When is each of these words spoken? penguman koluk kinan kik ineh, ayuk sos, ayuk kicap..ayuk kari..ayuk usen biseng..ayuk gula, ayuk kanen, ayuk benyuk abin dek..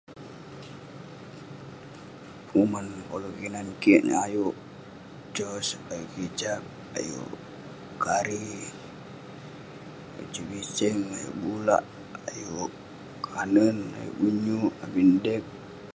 penguman 2.47 2.87
koluk 3.09 3.35
kinan 3.39 3.67
kik 3.81 3.99
ineh, 4.03 4.19
ayuk 4.27 4.55
sos, 5.35 5.67
ayuk 5.91 6.09
kicap..ayuk 6.13 7.29
kari..ayuk 8.03 10.27
usen 10.29 10.43
biseng..ayuk 10.51 11.35
gula, 11.43 11.77
ayuk 12.31 12.69
kanen, 13.25 13.77
ayuk 13.99 14.15
benyuk 14.21 14.73
abin 14.83 15.09
dek.. 15.25 15.43